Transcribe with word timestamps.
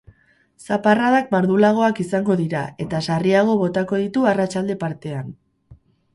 Zaparradak 0.69 1.29
mardulagoak 1.35 2.01
izango 2.05 2.39
dira 2.39 2.63
eta 2.87 3.03
sarriago 3.09 3.59
botako 3.61 4.01
ditu 4.07 4.27
arratsalde 4.33 4.79
partean. 4.87 5.31